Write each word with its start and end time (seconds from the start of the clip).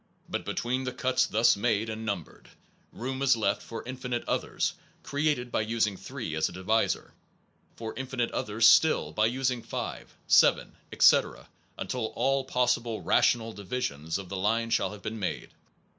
But 0.27 0.45
between 0.45 0.83
the 0.83 0.91
cuts 0.93 1.27
thus 1.27 1.55
made 1.55 1.87
and 1.87 2.03
numbered, 2.03 2.49
room 2.91 3.21
is 3.21 3.37
left 3.37 3.61
for 3.61 3.85
infinite 3.85 4.23
others 4.27 4.73
created 5.03 5.51
by 5.51 5.61
using 5.61 5.95
3 5.95 6.35
as 6.35 6.49
a 6.49 6.51
divisor, 6.51 7.13
for 7.75 7.93
infinite 7.95 8.31
others 8.31 8.67
still 8.67 9.11
by 9.11 9.27
using 9.27 9.61
5, 9.61 10.15
7, 10.25 10.75
etc., 10.91 11.47
until 11.77 12.07
all 12.15 12.43
possible 12.45 13.03
rational 13.03 13.53
divisions 13.53 14.17
of 14.17 14.27
the 14.27 14.37
line 14.37 14.71
shall 14.71 14.91
have 14.91 15.03
been 15.03 15.19
made. 15.19 15.51